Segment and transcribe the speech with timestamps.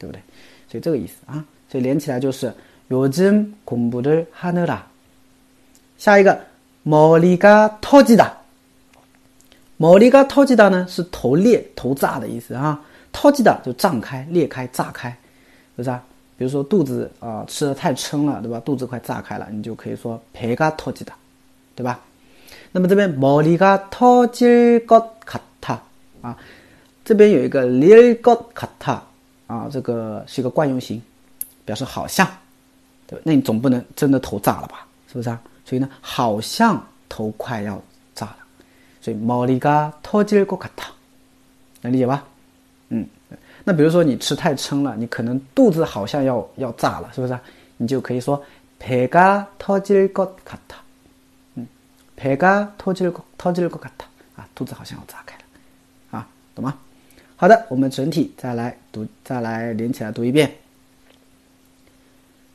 [0.00, 0.20] 对不对？
[0.69, 2.53] 所以这个意思啊，所以连起来就是
[2.89, 4.83] 요즘공부를하느 라。
[5.97, 6.39] 下一个
[6.83, 8.31] 머리가터지 다，
[9.77, 12.79] 머리가터지다呢是头裂、头炸的意思啊。
[13.13, 15.15] 터지다就胀开、裂开、炸开，是
[15.77, 16.03] 不是啊？
[16.35, 18.59] 比如说肚子啊吃的太撑了，对吧？
[18.65, 21.13] 肚子快炸开了，你就可以说배가터지 다，
[21.75, 21.99] 对吧？
[22.71, 25.77] 那么这边머리가터질것같아
[26.23, 26.35] 啊，
[27.05, 29.01] 这边有一个릴것같아
[29.47, 31.01] 啊，这个是一个惯用型，
[31.65, 32.27] 表示好像，
[33.07, 33.23] 对吧？
[33.25, 34.87] 那你总不能真的头炸了吧？
[35.07, 35.39] 是不是啊？
[35.65, 37.81] 所以呢，好像头快要
[38.15, 38.37] 炸了，
[39.01, 40.67] 所以머리가터질것같아
[41.81, 42.23] 能理解吧？
[42.89, 43.07] 嗯，
[43.63, 47.41] 那比如说你吃太撑了，你可能肚子好像要要炸了，是不是啊？
[47.77, 48.43] 你就可以说
[48.79, 50.75] 배가터질것같아
[51.55, 51.67] 嗯，
[52.17, 55.43] 배가터질것터질것같아啊，肚子好像要炸开了，
[56.17, 56.77] 啊，懂吗？
[57.37, 60.49] 好的，我们整体再来读，再来连起来读一遍。